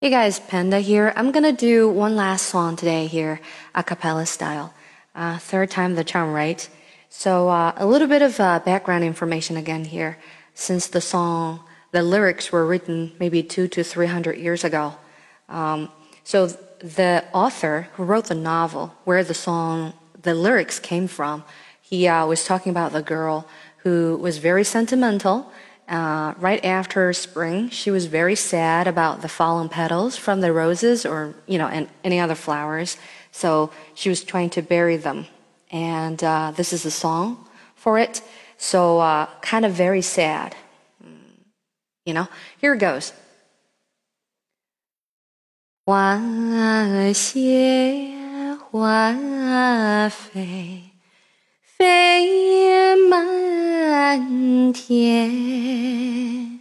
[0.00, 1.12] Hey guys, Panda here.
[1.16, 3.40] I'm gonna do one last song today here,
[3.74, 4.72] a cappella style.
[5.12, 6.68] Uh, third time the charm, right?
[7.08, 10.16] So uh, a little bit of uh, background information again here.
[10.54, 14.94] Since the song, the lyrics were written maybe two to three hundred years ago.
[15.48, 15.90] Um,
[16.22, 21.42] so the author who wrote the novel, where the song, the lyrics came from,
[21.82, 25.50] he uh, was talking about the girl who was very sentimental
[25.87, 31.05] uh, right after spring, she was very sad about the fallen petals from the roses
[31.05, 32.97] or, you know, and any other flowers.
[33.31, 35.27] So she was trying to bury them.
[35.71, 38.21] And uh, this is a song for it.
[38.57, 40.55] So uh, kind of very sad.
[42.05, 42.27] You know,
[42.59, 43.13] here it goes.
[45.85, 50.33] 花谢花飞。
[50.39, 50.93] 飞
[54.10, 56.60] 蓝天，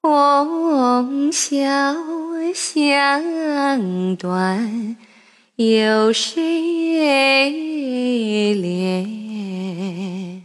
[0.00, 1.94] 红消
[2.54, 4.96] 香断，
[5.56, 7.52] 有谁
[8.56, 10.40] 怜？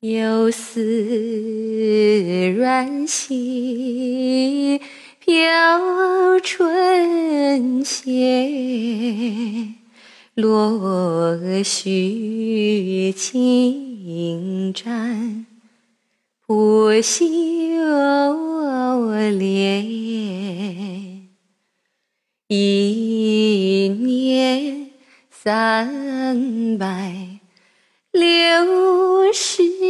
[0.00, 4.80] 又似软溪
[5.20, 9.74] 飘春榭。
[10.34, 15.46] 落絮轻沾，
[16.44, 17.24] 破袖
[19.30, 19.86] 莲。
[22.48, 24.90] 一年
[25.30, 27.38] 三百
[28.10, 29.86] 六十日，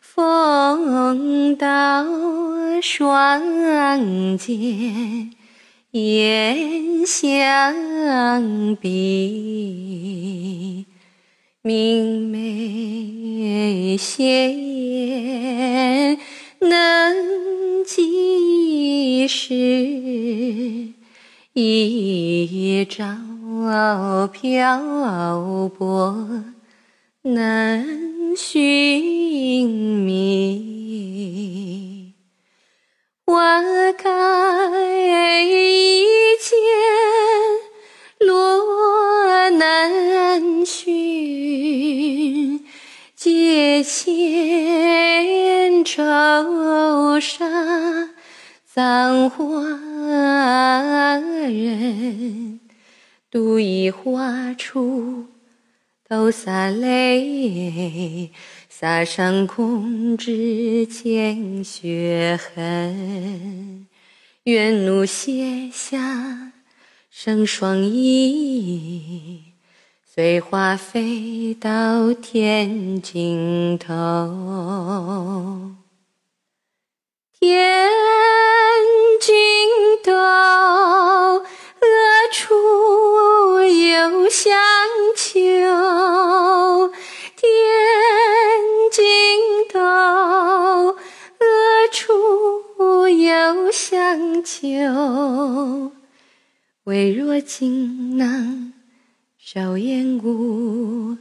[0.00, 2.06] 风刀
[2.80, 5.32] 霜剑。
[5.92, 10.84] 眼相比，
[11.62, 16.18] 明媚鲜艳
[16.60, 20.92] 能几时？
[21.54, 26.44] 一朝漂泊
[27.22, 29.66] 难寻
[30.04, 31.97] 觅，
[48.64, 49.46] 葬花
[51.46, 52.58] 人，
[53.30, 55.26] 独倚花锄
[56.08, 58.32] 头洒泪，
[58.68, 63.86] 洒上空枝见血痕。
[64.44, 66.52] 愿奴卸下
[67.08, 69.42] 生霜衣。
[70.04, 73.94] 随花飞到天尽头，
[77.40, 77.88] 天
[79.20, 79.36] 尽
[80.02, 81.86] 头，何
[82.32, 84.58] 处有香
[85.14, 86.90] 丘？
[87.36, 87.48] 天
[88.90, 89.04] 尽
[89.72, 89.78] 头，
[91.38, 91.46] 何
[91.92, 95.92] 处有香丘？
[96.82, 98.72] 微若锦囊。
[99.38, 101.16] 少烟雾，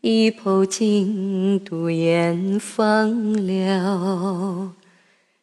[0.00, 4.72] 一抔尽独烟风流。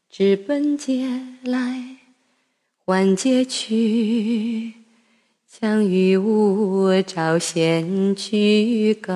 [0.09, 1.07] 知本劫
[1.44, 1.97] 来
[2.85, 4.73] 还劫去，
[5.47, 9.13] 将与吾朝仙居狗。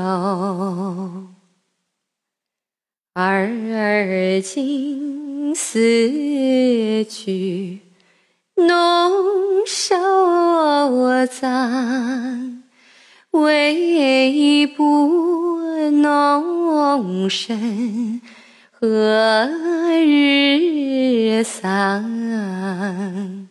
[3.13, 7.80] 而今思去，
[8.56, 12.63] 侬收藏。
[13.31, 15.59] 微不
[15.90, 18.22] 浓身，
[18.72, 19.50] 何
[20.06, 20.41] 日
[21.44, 23.47] 丧？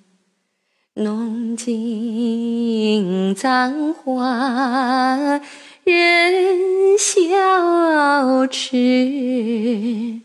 [0.94, 5.40] 弄尽簪花
[5.84, 10.20] 人笑痴，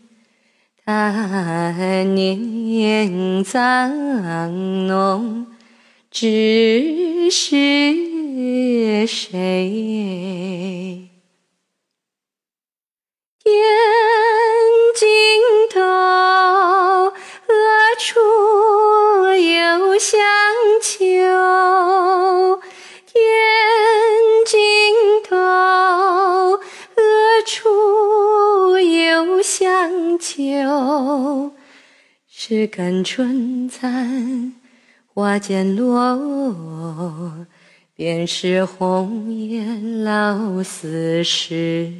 [0.84, 5.46] 他年簪浓，
[6.10, 7.86] 知是。
[9.06, 9.45] 谁？
[17.98, 18.18] 处
[19.34, 20.20] 有香
[20.82, 22.60] 丘？
[23.06, 23.16] 天
[24.44, 24.58] 尽
[25.26, 25.34] 头，
[26.56, 27.02] 何
[27.46, 31.52] 处有香丘？
[32.28, 34.54] 是看春残
[35.14, 37.46] 花渐落。
[37.94, 41.90] 便是红颜老死时，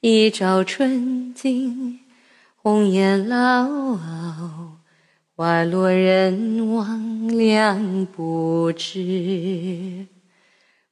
[0.00, 2.03] 一朝春尽
[2.64, 3.68] 红颜老，
[5.36, 10.06] 花落人亡两不知。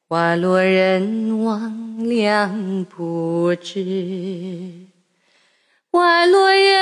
[0.07, 4.87] 花落人亡两不知。
[5.91, 6.82] 花落人